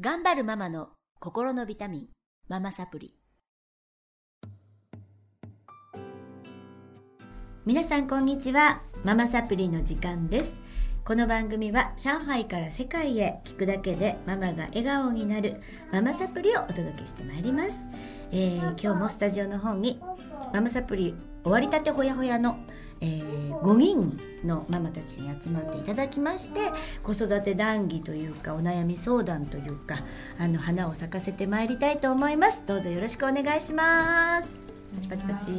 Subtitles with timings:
[0.00, 0.88] 頑張るママの
[1.20, 2.06] 心のビタミン、
[2.48, 3.14] ママサプリ。
[7.66, 8.80] 皆さんこんにちは。
[9.04, 10.62] ママサプリの時間です。
[11.04, 15.60] この番組は上海から世界へ聞くだけでママが笑顔になる
[15.92, 17.86] ママサプリをお届けしてまいります。
[18.30, 20.00] えー今日もスタジオの方に
[20.54, 22.58] ママサプリ終わりたてほやほやの、
[23.00, 26.72] えー5人のママたちに集まっていただきまして
[27.04, 30.00] 子育て談義というかお悩み相談というか
[30.38, 32.64] あの花を咲かせてまいりたいと思います。
[32.66, 34.60] どうぞよろしくお願いします。
[34.94, 35.52] パチパチパチ。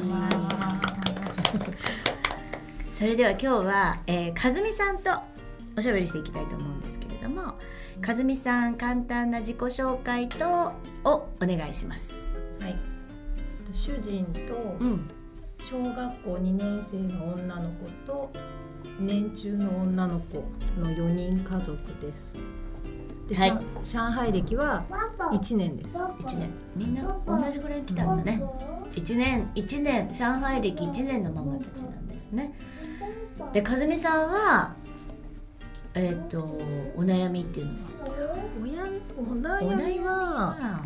[2.90, 5.12] それでは今日は、えー、かずみさんと
[5.78, 7.56] おしゃべりしていきたいと思うんですけれども
[8.02, 12.36] かずみさん簡単な自己紹介とをお願いします。
[12.60, 12.76] はい、
[13.72, 15.23] 主人とうん
[15.64, 18.30] 小学校2年生の女の子と
[19.00, 20.44] 年中の女の子
[20.78, 22.36] の4人家族です。
[23.30, 23.50] で、はい。
[23.50, 24.84] 上上海歴は
[25.32, 26.04] 1年です。
[26.04, 26.50] 1年。
[26.76, 28.44] みんな同じぐらい来たんだね
[28.92, 30.10] 1年1年。
[30.12, 32.54] 上海歴1年のママたちなんですね。
[33.54, 34.76] でかずみさんは
[35.94, 36.42] えっ、と
[36.98, 37.74] お悩みっていうの
[38.62, 38.84] 親
[39.18, 40.86] おは悩みはは？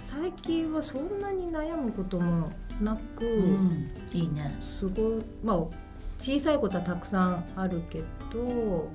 [0.00, 3.90] 最近はそんなに悩むこともなく、うん。
[4.12, 4.56] いいね。
[4.60, 5.56] すごいまあ
[6.18, 8.90] 小さいことはたくさんあるけど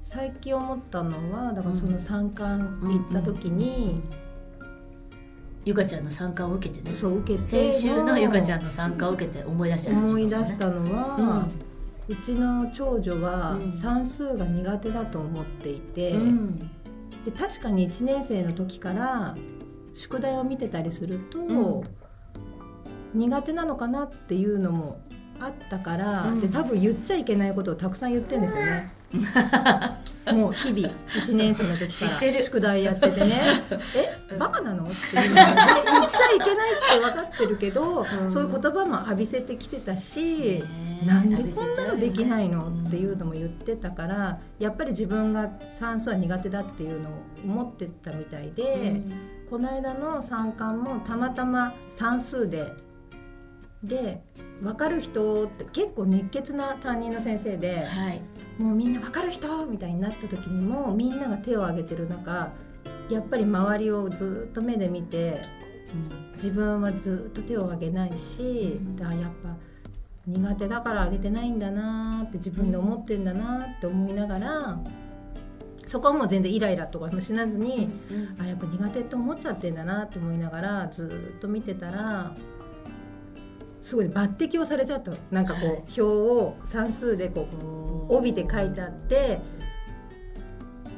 [0.00, 4.02] 最近思ったのはだからその参観行った時に、
[5.64, 6.94] ゆかちゃんの参加を受けてね。
[6.94, 11.48] そう受けて先週のゆかちゃんの参加を受けて思い出したんでしょ思い出したのは、
[12.06, 13.72] うちの長女はうん。
[13.72, 16.58] 算数が苦手だと思っていて、うん。
[17.24, 19.34] で確かに1年生の時から
[19.94, 21.82] 宿題を見てたりすると、うん
[23.14, 25.00] 苦手なのかなっていうのも
[25.40, 26.40] あったから、うん。
[26.40, 28.92] で多分言っちゃいけないことをたくさん言ってんですよね。
[30.32, 33.62] もう日々1年生の時から宿題やっててね
[33.94, 35.54] 「えバカなの?」っていうのをね
[35.84, 38.30] 言っちゃいけないって分かってるけど、うん。
[38.30, 42.66] そういう言葉も浴びせてきてたし、ねえなんでこんなのできないの？
[42.66, 47.12] うんっていうのも言ってたからやっぱり自分が算数は苦手だっていうのを
[47.44, 49.02] 思ってたみたいで、
[49.50, 52.72] この間の参観もたまたま算数で
[53.86, 54.22] で
[54.62, 58.20] 分かる人って結構熱血な担任の先生ではい。
[58.58, 62.52] もうみんな分かる人みたいになった時にもみんなが手を挙げてる中
[63.10, 65.40] やっぱり周りをずっと目で見て
[66.34, 69.06] 自分はずっと手を挙げないし、うん。
[69.06, 69.56] あやっぱ
[70.26, 74.80] 苦手だから挙げてないんだなって自分で思ってんだなって思いながら、
[75.86, 78.42] そこはもう全然イライラとかもしなずに、うん。
[78.42, 82.34] あやっぱ苦手って思っちゃってんだなと思いながらずっと見てたら
[83.84, 85.10] すごい抜擢をされちゃった。
[85.10, 87.44] のなんかこう、はい表を算数でこ
[88.08, 89.40] う帯で書いてあって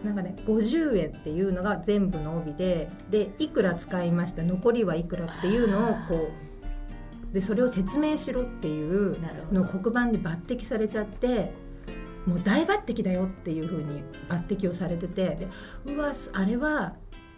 [0.05, 6.31] なんかね50円っていうのが全部の帯ででいくら使いました残りはいくらっていうのをこ
[7.31, 9.17] うでそれを説明しろっていう
[9.53, 11.53] のを黒板で抜擢されちゃって
[12.25, 15.49] もう大抜擢だよっていう風に抜擢をされててで
[15.87, 16.95] うわあれは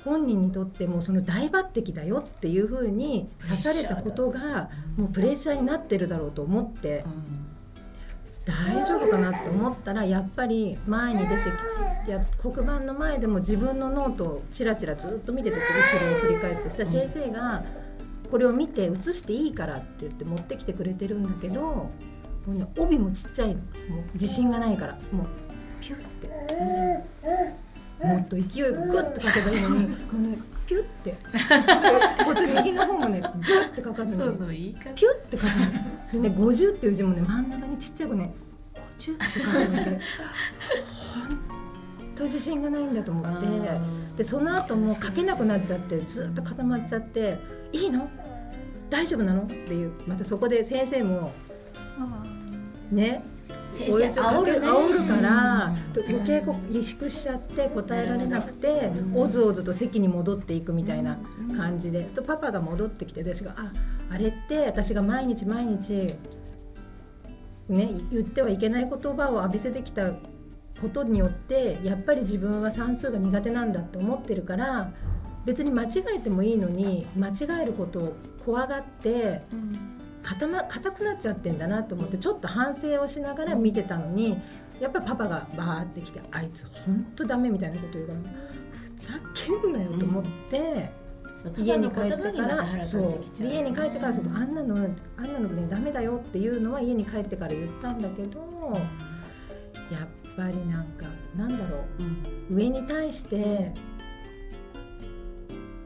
[0.08, 7.48] 本人にとってもうその大抜擢だよっていう風に刺されたことがもうプレッシャーになってるだろうと思ってうん
[8.48, 11.34] 大丈夫かなって思ったらやっぱり前に出て
[12.06, 15.62] きや黒板の前でも自分のノートをチラチラずっと見てて後
[16.10, 17.62] ろを振り返ってそしたら先生が
[18.30, 21.90] これを見て写していいからって言って持ってきてくれてるんだけども
[22.46, 23.54] うね帯もちっちゃいの。
[23.56, 23.62] もう
[24.14, 24.94] 自信がないから。
[25.12, 25.26] もう
[25.82, 27.04] ピュッて
[28.02, 31.16] もっと勢いがグッとかけばいいのにもうねピュッて。
[32.24, 34.40] こっち右の方もねグッてかかるのに。
[34.40, 34.90] の言い方。
[34.94, 35.48] ピュッて書く
[36.14, 36.22] の。
[36.22, 38.34] でね50っていう字もね真ん中にちっちゃくね
[38.98, 40.00] 50って書くので本
[42.14, 43.46] 当自信がないんだと思って。
[44.16, 47.38] でその後も書けなくなっちゃってずっと固まっちゃって
[47.72, 48.10] 「いいの？
[48.90, 49.92] 大丈夫なの?」っていう。
[50.06, 51.32] またそこで先生も
[52.90, 53.22] ね
[53.70, 55.92] 先生煽るね煽るからうん。
[55.92, 59.16] と余計こう萎縮しちゃって答えられなくてうん。
[59.16, 61.18] おずおずと席に戻っていくみたいな
[61.56, 63.72] 感じで、そうするとパパが戻ってきて私が「あ
[64.10, 66.14] あれって私が毎日毎日
[67.68, 70.12] ね言ってはいけない言葉を浴びせてきた
[70.80, 74.92] ことによってやっぱり自分は算数が苦手なんだって思ってるから
[75.44, 79.42] 別に間違えてもいいのに間違えることを怖がって
[80.28, 84.38] 固,、ま、固くなっちゃってんだなと思ってちょっと反省をしながら見てたのに
[84.78, 88.18] やっぱりパパがバーって来て「あいつ本当ダメ」みたいなこと言うから
[88.94, 90.90] ふざけんなよと思って、
[91.36, 94.76] そう家に帰ってからそう家に帰ってからそうあんなの
[95.16, 98.40] あんなのねダメだよっていうのは家に帰ってから言ったんだけど
[99.90, 102.02] やっぱりなんかなんだろう。
[102.02, 102.06] ん。
[102.50, 103.72] う上に対して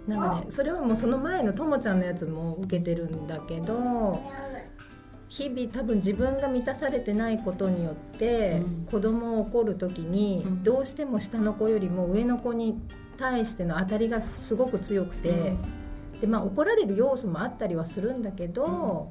[0.06, 4.20] なんかねそれはもうその前のともちゃんのやつも受けてるんだけど
[5.28, 8.86] 日々多分自分が満たされてないことによって、うん。
[8.90, 10.62] 子供を怒る時に、うん。
[10.62, 12.78] どうしても下の子よりも上の子に
[13.16, 15.54] 対しての当たりがすごく強くて、
[16.20, 19.10] でまあ、怒られる要素もあったりはするんだけど、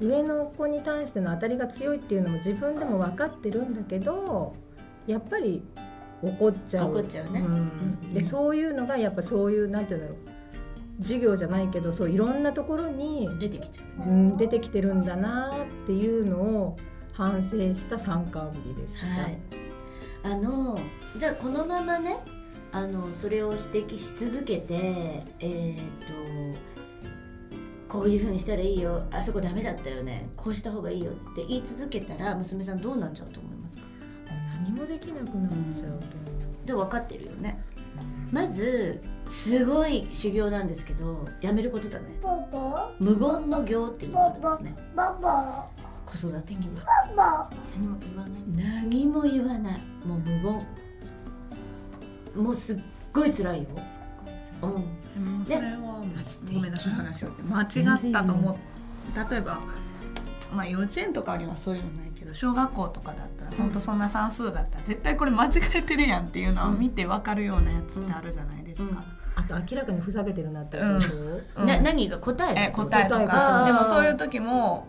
[0.00, 4.56] 上の子に対しての当たりが強いっていうのも自分でも分かってるんだけど
[5.06, 5.62] やっぱり
[6.22, 6.90] 怒っちゃう。
[6.90, 7.42] 怒っちゃうね。
[8.14, 14.04] でそういうのがやっぱそういうなんていうんだろう授業じゃないけどそういろんなところに、出てきちゃうね。
[14.06, 15.50] うん、出てきてるんだな
[15.84, 16.76] っていうのを
[17.12, 19.06] 反省した参観日でした。
[19.22, 19.38] はい、
[20.22, 20.78] あの
[21.16, 22.18] じゃあこのままね
[22.72, 26.20] あのそれを指摘し続けてえっ、と
[27.90, 33.49] こういうふうにしたらいいよあそこダメだったよねこうした方がいいよって言い続けたら娘さんどうなっちゃうと思いますか何
[34.80, 36.30] もできなくなっちゃうと思
[36.66, 37.62] で分かってるよね。
[38.30, 42.06] まずすごい修行なんですけどやめることだね。
[42.98, 44.76] 無言の行っていうのがあるんですね。
[46.06, 47.50] 子育てには。
[47.76, 48.32] 何も言わない。
[48.56, 49.80] 何も言わない。
[50.04, 50.58] もう無
[52.34, 52.44] 言。
[52.44, 52.78] もうすっ
[53.12, 53.68] ごい辛いよ。
[54.62, 54.70] うん。
[54.70, 55.76] もうそれは
[56.52, 56.92] ごめんなさい。
[56.94, 57.28] 話を。
[57.48, 58.56] 間違ったと思う。
[59.30, 59.60] 例えば
[60.52, 69.04] まあ幼稚園とかにはそういうのないけど小学校とかだったら本当そんな算数だったら絶対これ間違えてるやんっていうのを見て分かるようなやつってあるじゃないですか。
[69.36, 71.66] あと明らかにふざけてるなってやつでしょ、うん。
[71.66, 72.66] な何が答え？
[72.68, 73.64] え答えとか。
[73.64, 74.86] でもそういう時も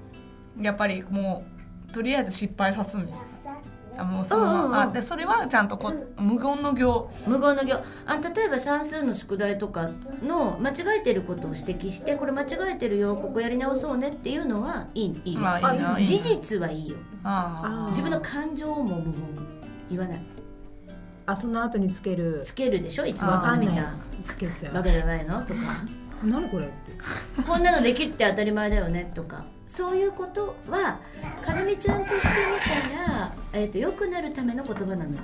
[0.60, 1.46] やっぱりも
[1.90, 3.28] うとりあえず失敗さすんですよ。
[3.98, 4.72] あもうそのまうんうんうん。
[4.72, 7.12] まあでそれはちゃんとこ無言の行。
[7.28, 7.80] 無言の行。
[8.06, 9.90] あ例えば算数の宿題とか
[10.24, 16.06] の間違えてることを指摘してこれ間違えてるよここやり直そうねっていうのはいいいいよ、まあいいないいな。
[16.06, 16.98] 事実はいいよ。
[17.24, 19.18] あー自分の感情も無言に
[19.90, 20.22] 言わない。
[21.26, 22.42] あその後につける。
[22.44, 23.32] つけるでしょいつも。
[23.32, 24.00] ああかみちゃん。
[24.26, 24.74] つけちゃう。
[24.74, 25.42] バカじゃないの？
[25.44, 25.60] とか
[26.24, 26.92] 何これって。
[27.44, 29.46] こんなのできるって当たり前だよねとか。
[29.68, 31.00] そういうことは
[31.46, 35.20] かずみちゃんとしてみたら、えー、と良くなるための言葉なのよ。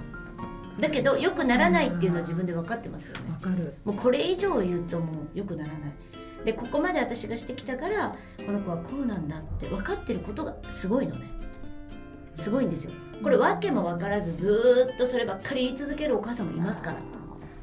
[0.79, 3.29] だけど良くならないっていうのは自分で分かってますよね。
[3.29, 3.75] わかる。
[3.83, 5.93] もうこれ以上言うともう良くならない。
[6.45, 8.15] でここまで私がしてきたから
[8.45, 11.27] この子はこうなんだって分かってることがすごいのね。
[12.33, 12.91] すごいんですよ。
[13.21, 17.17] これ訳も分からずずーっとそればっかり言い続けるお母さんもいますから。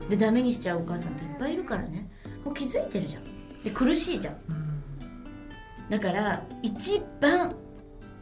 [0.09, 2.11] でダメにしちゃうお母さんっていっぱいいるからね
[2.45, 3.25] もう気づいてるじゃん。
[3.63, 4.37] で苦しいじゃん。
[5.89, 7.55] だから一番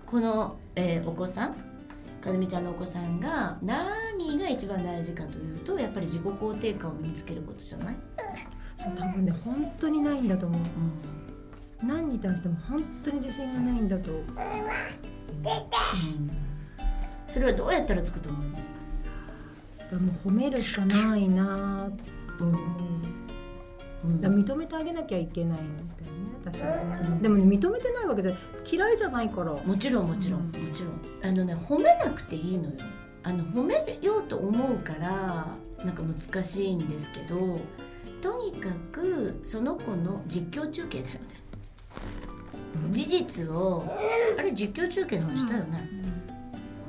[0.06, 1.56] この、えーお子さん
[2.20, 7.96] かずみちゃんのお子さんが何が一番大事かというとやっぱり自己肯定感を身につけることじゃない、
[8.76, 10.60] そう多分ね本当にないんだと思う。
[11.84, 14.10] 何に対しても本当に自信がないんだと。
[17.26, 18.76] それはどうやったらつくと思いますか？
[19.90, 21.90] だもう褒めるしかないな
[22.38, 22.56] と思う。
[22.56, 23.31] だか
[24.20, 27.18] ら認めてあげなきゃいけないんだよね私はね。
[27.22, 28.34] でもね認めてないわけで
[28.70, 29.52] 嫌いじゃないから。
[29.52, 31.00] もちろんもちろんもちろん。
[31.22, 32.72] あのね褒めなくていいのよ。
[33.22, 35.46] あの褒めようと思うから
[35.84, 37.60] なんか難しいんですけど
[38.20, 41.20] とにかくその子の実況中継だよね。
[42.90, 43.84] 事実を
[44.36, 45.88] あれ実況中継の話したよね、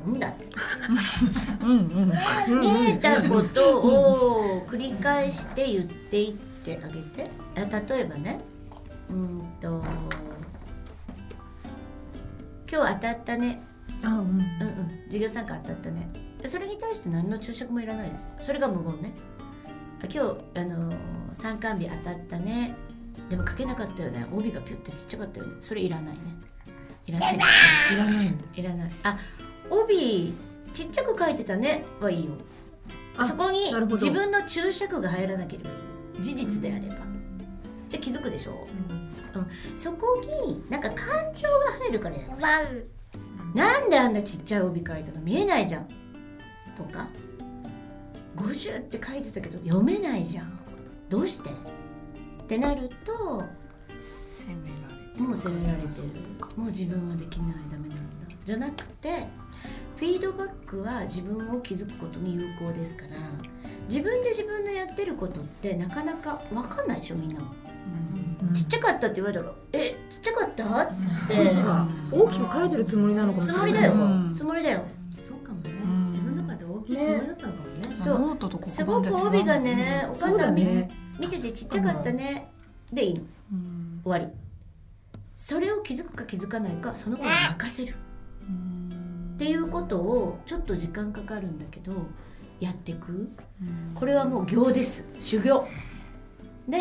[0.08, 0.48] なんだって。
[1.62, 1.70] うん。
[2.50, 2.62] うん。
[2.62, 7.30] 見えたことを繰り返して言っていってあげて。
[7.56, 8.40] あ例えばね。
[9.10, 9.84] うんと。
[12.72, 13.62] 今日当たったね。
[14.04, 14.16] あうん。
[14.18, 14.42] うんうん。
[15.06, 16.10] 授業参加当たったね。
[16.46, 18.28] それに対して何の注釈もいらないです。
[18.40, 19.14] それが無言ね。
[20.02, 20.96] あ今日あのー
[21.34, 22.76] 参観日当たったね。
[23.30, 24.26] でも書けなかったよね。
[24.32, 25.54] 帯がピュッてちっちゃかったよね。
[25.62, 26.22] それいらないね。
[27.08, 27.36] いらない。
[27.36, 28.36] いらない。
[28.54, 28.92] いらない。
[29.04, 29.18] あ
[29.70, 30.34] 帯
[30.74, 31.86] ちっちゃく書いてたね。
[32.00, 32.32] はいいよ。
[32.34, 32.38] あ
[33.22, 36.08] そこに自分の注釈が入らなければいいです。
[36.20, 36.96] 事実であれば。
[37.90, 38.68] で気づくでしょ？
[39.76, 42.28] そこになんか感情が入るからや
[42.70, 42.90] る
[43.54, 45.22] なんであんなちっちゃい帯書いたの？
[45.22, 45.88] 見えないじゃん。
[46.76, 47.08] とか
[48.36, 50.60] ？50って書いてたけど読めないじゃん。
[51.10, 51.52] どうして？
[51.52, 53.44] ってなると
[54.36, 56.08] 責められてるもう責められてる。
[56.58, 58.28] もう自分はできないダメなんだ。
[58.44, 59.28] じゃなくて
[60.04, 63.12] フィードバックは自分を気づくことに有効ですから
[63.88, 67.52] 自分で自分のやってることってなかなか分かんないでしょみんなも、
[68.42, 68.54] うん。
[68.54, 70.88] ちっちゃかったって言われたら「えちっちゃかった?」っ
[71.30, 71.36] て。
[71.36, 73.64] そうか大きく書いてるつもりなのかもしれない。
[73.64, 74.34] つもりだよ、うん。
[74.34, 74.84] つもりだよ。
[75.18, 76.08] そうかもね、うん。
[76.08, 77.98] 自分の中で大きいつもりだったのかもね。
[77.98, 78.20] そう。
[78.20, 80.90] ノートと黒板すごく帯がねお母さんね。
[81.18, 82.52] 見ててちっちゃかったね。
[82.92, 83.22] でいいの。
[83.54, 84.02] うん。
[84.04, 84.28] 終わり。
[85.38, 87.96] それを気づくか気づかないかその子に任せる。
[87.96, 88.03] うん
[89.44, 91.92] っていうことをちょっと時間かかるんだけど
[92.62, 93.12] やっていく？
[93.12, 93.92] うん。
[93.94, 95.06] これはもう行です。
[95.20, 95.68] 修行。
[96.66, 96.78] で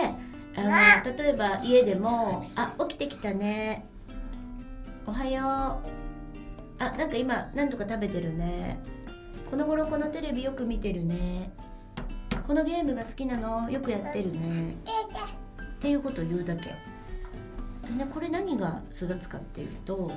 [0.55, 3.85] あの例えば家でも「あ起きてきたね。
[5.05, 5.43] おはよう。
[6.79, 8.79] あなんか今何とか食べてるね。
[9.51, 11.51] この頃このテレビよく見てるね。
[12.47, 13.69] このゲームが好きなの。
[13.69, 14.77] よくやってるね。
[14.77, 16.67] っていうことを言うだけ。
[16.67, 16.75] で
[17.97, 20.13] ねこれ何が育つかっていうと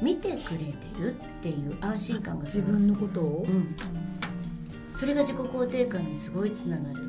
[0.00, 3.46] 見てくれてるっていう安心感が自分のことを？
[3.48, 3.74] うん、
[4.92, 7.04] それが自己肯定感にすごいつながる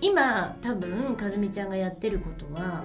[0.00, 2.84] 今多分かずみちゃんがやってることは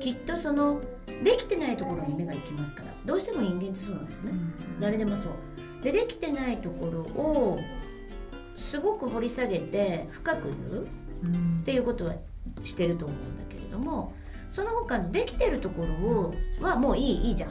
[0.00, 0.80] きっとその
[1.22, 2.88] できてないところに目が行きますから。
[3.04, 4.32] どうしても人間ってそうなんですね、
[4.80, 5.32] 誰でもそう。
[5.84, 7.58] でできてないところを
[8.56, 10.86] すごく掘り下げて深く言う
[11.22, 12.16] うんっていうことは
[12.62, 14.12] してると思うんだけれども
[14.50, 17.50] その他のできてるところをはもういいいいじゃん。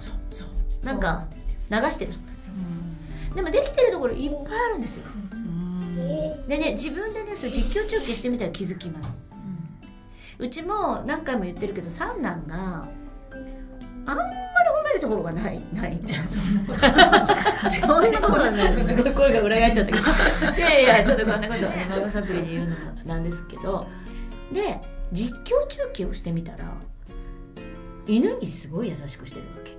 [0.83, 1.25] なんか
[1.69, 2.13] 流してる。
[3.35, 5.05] でもできてるところいっぱいあるんですよ。
[6.47, 9.25] でね自分でねそれ実況中継してみたら気づきます。
[10.37, 12.87] うちも何回も言ってるけど三男が
[14.07, 14.29] あんまり
[14.81, 22.75] 褒めるところがないない そんなことはないですすごい声が裏返っちゃったけどいやいやちょっとこんなことはねママサプリで言うのも
[23.05, 23.87] なんですけど。
[24.51, 24.79] で
[25.11, 26.73] 実況中継をしてみたら
[28.07, 29.75] 犬にすごい優しくしてるわけ。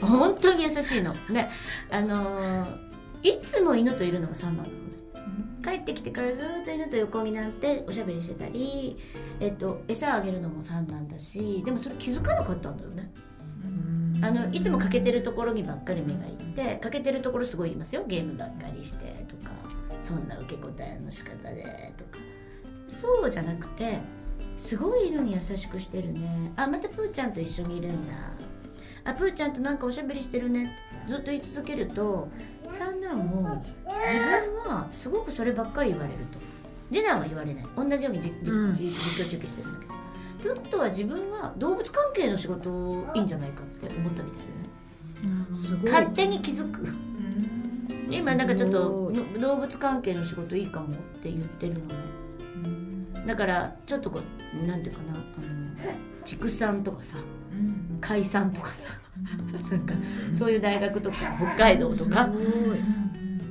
[0.00, 1.12] 本当に優しいの。
[1.30, 1.50] ね
[1.90, 2.88] あのー
[3.22, 4.78] いつも犬といるのが三男なのね。
[5.64, 8.96] 帰ってきてからずっと犬と横になっておしゃべりしてたり、
[9.40, 13.10] えっと、餌あげるのも三男だしでもそれ気づかなかったんだよね。
[14.20, 18.04] あのいつも欠けてるところにばっかり目がいって欠けてるところすごい言いますよ。
[18.06, 19.52] ゲームばっかりしてとか
[20.00, 22.18] そんな受け答えの仕方でとか
[22.88, 24.00] そうじゃなくて
[24.56, 26.52] すごい犬に優しくしてるね。
[26.56, 28.14] あまたプーちゃんと一緒にいるんだ。
[29.04, 30.74] あプーちゃんとなんかおしゃべりしてるね。
[31.06, 32.28] ずっと言い続けると
[32.68, 36.38] 三男も自分はすごくそればっかり言われると。
[36.90, 37.64] 次男は言われない。
[37.76, 38.74] 同じようにじじうん。
[38.74, 39.94] じ実況中継してるんだけど。
[40.42, 44.40] ということは自分は動物関係の仕事いいんじゃないかって思ったみたい
[45.22, 45.46] でね。
[45.54, 46.88] すごい勝手に気づく。
[48.10, 51.94] 今なんかちょっと動物関係の仕事いいかもって言ってるのね
[53.28, 54.20] だからちょっとこ
[54.64, 57.18] うなんていうかなあの畜産とかさ
[58.00, 58.88] 海産とかさ
[59.70, 59.94] なんか
[60.32, 62.30] そういう大学とか北海道とか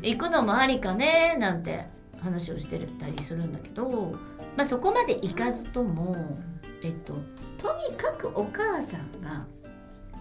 [0.02, 1.86] 行くのもありかねなんて
[2.20, 4.16] 話をしてたりするんだけど、
[4.56, 6.16] まあ、そこまで行かずとも、
[6.82, 7.14] えっと、
[7.60, 9.46] とにかくお母さんが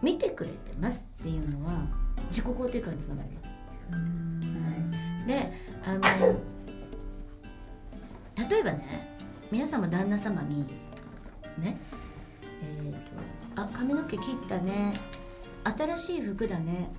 [0.02, 1.86] 見てくれてますっていうのは
[2.28, 3.56] 自己肯定感につながります。
[5.26, 5.50] で
[5.82, 6.00] あの
[8.50, 9.15] 例えばね
[9.50, 10.66] 皆さんも旦那様に
[11.58, 11.78] ね
[12.62, 12.98] えーと
[13.62, 14.92] あ髪の毛切ったね
[15.64, 16.92] 新しい服だね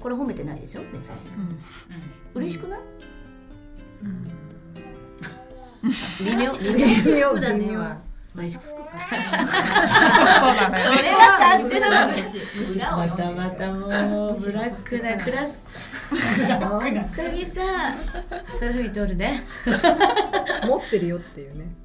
[0.00, 1.16] これ褒めてないですよ別に
[2.34, 2.80] 嬉しくない、
[6.24, 6.76] 微妙微妙。
[6.76, 7.98] 微妙服だねは。
[8.34, 8.84] 嬉しくそうだ
[10.70, 10.78] ね。
[10.78, 15.64] それは勝手なの嬉しい裏をまたまたもうブラックなクラス。
[16.60, 17.62] 本当にさ
[18.58, 19.44] そういうふうに取るね。
[20.66, 21.83] 持ってるよっていうね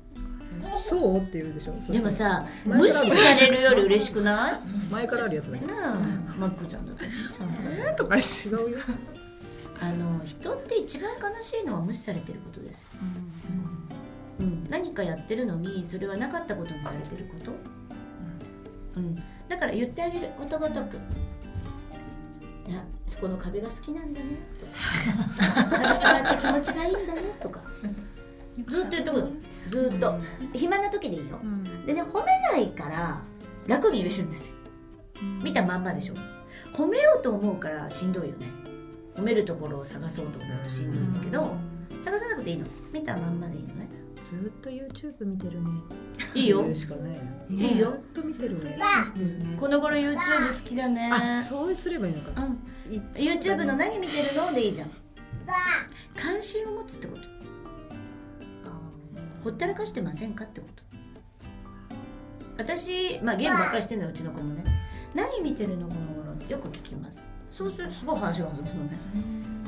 [0.83, 1.17] そう？
[1.17, 1.73] って言うでしょ？
[1.79, 4.59] そしたらでもさ無視されるより嬉しくない？
[4.91, 5.97] 前からあるやつだけどなあ
[6.37, 7.53] マックちゃんだってちゃんと。
[7.81, 7.93] え？
[7.95, 8.21] とか違
[8.67, 8.79] うよ
[9.81, 12.87] あの人って一番悲しいのは無視されてることですよ、
[14.41, 17.53] うん、何かやってるのにそれはなかったことにされてること、
[18.97, 19.15] うん、
[19.47, 20.29] だから言ってあげる。
[20.37, 20.97] ことごとく
[22.67, 24.25] 「いやそこの壁が好きなんだね」
[24.59, 27.61] とか「壁触って気持ちがいいんだね」とか
[28.69, 29.27] ずっと言ってくる
[29.69, 30.19] ずっと。
[30.53, 31.39] 暇な時でいいよ。
[31.85, 33.21] でね褒めないから
[33.67, 34.55] 楽に言えるんですよ。
[35.43, 36.13] 見たまんまでしょ。
[36.73, 38.47] 褒めようと思うからしんどいよね。
[39.15, 41.55] 褒めるところを探そうと思うとしんどいんだけど
[41.99, 42.65] 探さなくていいの。
[42.93, 43.89] 見たまんまでいいのね。
[44.21, 45.69] ずっと YouTube 見てるね。
[46.35, 46.61] いいよ。
[46.63, 47.17] 言うしかないな
[47.49, 47.91] いいよ。
[47.91, 48.57] ずっと見てる
[49.59, 51.09] この頃 YouTube 好きだね。
[51.11, 52.43] あそうすればいいのか。
[52.43, 52.93] うん。
[52.93, 54.53] い YouTube の何見てるの？
[54.53, 54.89] でいいじゃん。
[56.15, 57.23] 関心を持つってこと
[59.43, 60.83] ほったらかしてませんかってこと。
[62.57, 64.63] 私、まあ、ゲームばっかりしてんだようちの子もね。
[65.15, 67.25] 何見てるのこの頃ってよく聞きます。
[67.49, 68.97] そうするとすごい話が弾むのね。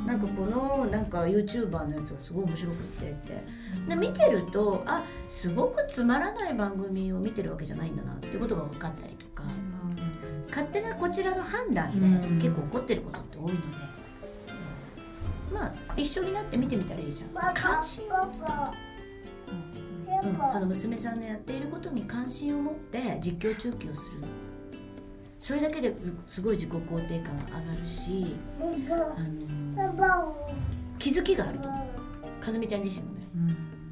[0.05, 3.43] なんかこのなんか YouTuber のやつがすごい面白くってって。
[3.87, 9.43] で見てるとあすごくつまらない番組を見てるわけじゃないんだなってことが分かったりとか。
[10.49, 12.39] 勝手なこちらの判断でうん。
[12.39, 13.57] 結構怒ってることって多いので、
[15.53, 17.53] まあ一緒になって見てみたらいいじゃん。
[17.53, 18.71] 関心を持つってこと、
[20.23, 24.27] うん、その娘さんのやっていることに関心を持って実況中継をするの。
[25.39, 28.63] それだけですすごい自己肯定感が上がるしあ
[29.23, 30.35] の
[30.99, 31.67] 気づきがあると。
[31.67, 31.85] 思
[32.39, 33.21] うかずみちゃん自身もね。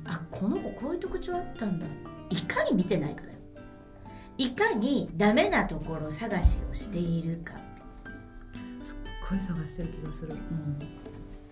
[0.05, 1.87] あこの子こういう特徴あったんだ。
[2.29, 3.37] いかに見てないかだよ。
[4.37, 7.53] いかにダメなところ探しをしているか、
[8.79, 8.97] すっ
[9.29, 10.33] ごい探してる気がする。
[10.33, 10.79] うん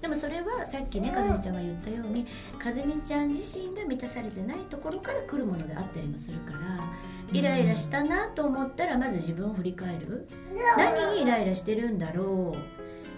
[0.08, 2.26] でもそれはさっきねかずみちゃんが言ったように
[2.58, 6.94] かずみちゃん自身が満たされてないところから来るものであったりもするから
[7.34, 10.30] イライラしたなと思ったらまず自分を振り返る。
[10.78, 12.58] 何にイライラしてるんだろう。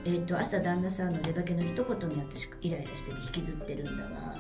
[0.04, 4.36] えー、と朝旦那さんの出かけの一言に私イライラしてて引きずってるんだわ。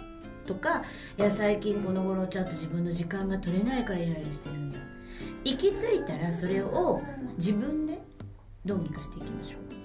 [0.47, 0.81] とか
[1.19, 4.79] いや最近この頃ちゃんと自分の時間が取れないからイライラしてるんだ。
[5.43, 6.99] 行き着いたらそれを
[7.37, 8.01] 自分で
[8.65, 9.78] どうにかしていきましょう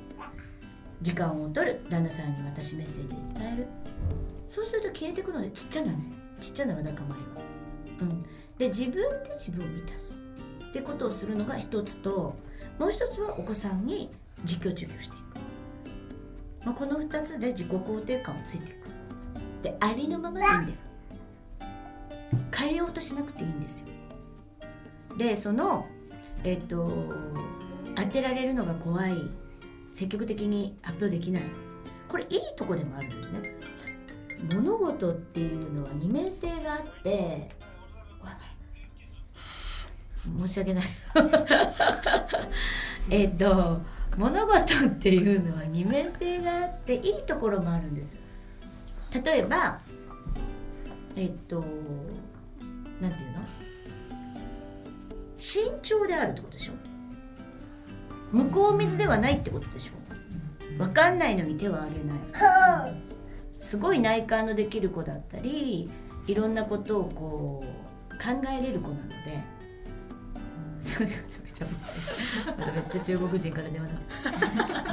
[1.02, 3.66] 時間を取る旦那さんに私メッセージ伝える。
[4.46, 7.28] そうすると消えていくのでちっちゃなねちっちゃなわだかまりは
[8.00, 8.22] うん。
[8.58, 10.22] で自分で自分を満たす。
[10.68, 12.36] ってことをするのが一つと
[12.78, 14.10] もう一つはお子さんに
[14.44, 18.84] 実況中継していく、まあ、この2つで自己肯定感をついていく。
[19.62, 20.78] でありのままでいいんだよ。
[22.54, 23.86] 変えようとしなくていいんですよ。
[25.16, 25.86] でその
[26.42, 27.14] えっ、と
[27.94, 29.16] 当てられるのが怖い
[29.94, 31.42] 積極的に発表できない。
[32.08, 33.54] これいいとこでもあるんですね。
[34.52, 37.48] 物事っていうのは二面性があって
[38.22, 38.36] わ
[40.46, 40.84] 申し訳ない。
[43.10, 43.80] えっと
[44.18, 48.16] 物事っていうのは二面性があっていいところもあるんです。
[49.24, 49.80] 例えば
[51.16, 51.60] えっと
[53.00, 53.38] なんていうの？
[55.36, 56.72] 慎重であるってことでしょ？
[58.34, 59.92] 向こう水ではないってことでしょ？
[60.78, 62.18] 分かんないのに手を挙げない。
[63.58, 65.88] すごい内観のできる子だったり
[66.26, 69.54] いろんなことをこう考えれる子なので。
[70.84, 71.66] めちゃめちゃ
[72.58, 73.88] まためっちゃ中国人から電話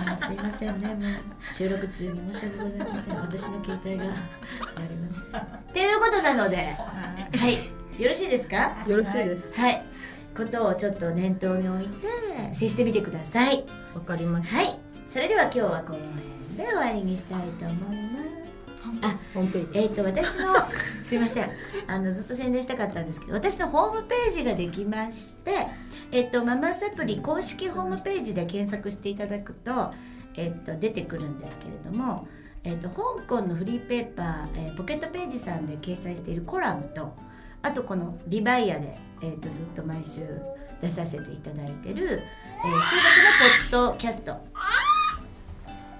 [0.05, 0.17] だ。
[0.17, 0.87] すいませんね。
[0.87, 3.15] もう収録中に申し訳ございません。
[3.17, 4.13] 私の携帯がや
[4.89, 5.39] りました。
[5.39, 5.43] っ
[5.73, 8.01] ていうことなのではい。
[8.01, 8.71] よろしいですか？
[8.87, 9.53] よろしいです。
[9.59, 9.83] はい。
[10.37, 12.07] ことをちょっと念頭に置いて
[12.53, 14.57] 接してみてくださいわかりました。
[14.57, 14.79] はい。
[15.05, 18.41] それでは今日はこの辺で終わりにしたいと思います。
[19.01, 19.79] あホームページ。
[19.79, 20.53] えっ、と私の
[21.01, 21.49] すいません。
[21.87, 25.67] あのずっと宣伝したかったんですけど私のホームページができまして
[26.11, 29.91] えっ、とママサプリ公式ホームページで検索していただくと
[30.35, 32.27] えっ、と出てくるんですけれども
[32.63, 37.13] えっ、と香港のフリーペーパー、えーポケットページさんで掲載しているコラムと
[37.61, 40.21] あとこのリバイアで、えー、とずっと毎週
[40.81, 42.79] 出させていただいてる、えー中国の
[43.69, 44.33] ポッドキャスト。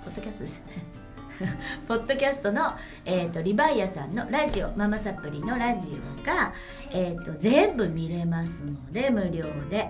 [0.04, 1.02] ポッドキャストですよね。
[1.88, 2.74] ポッドキャストの、
[3.06, 6.54] えー、とリバイアさんのラジオママサプリのラジオが、
[6.92, 9.90] えー、と全部見れますので無料で。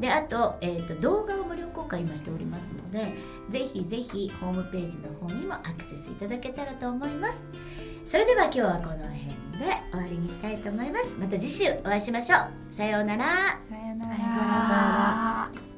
[0.00, 3.14] であと,、えー、と動画を無料公開今しておりますので
[3.50, 7.48] ぜひぜひホームページの方にもアクセスいただけたらと思います。
[8.04, 11.16] それでは今日はこの辺で終わりにしたいと思います。
[11.18, 12.48] また次週お会いしましょう。
[12.68, 13.24] さようなら。
[13.68, 15.71] さようなら。